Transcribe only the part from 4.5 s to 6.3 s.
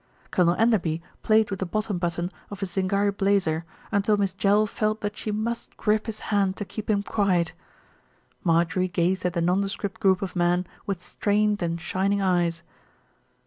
felt that she must grip his